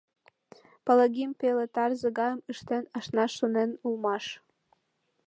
[0.85, 4.25] Палагим пеле тарзе гайым ыштен ашнаш шонен улмаш.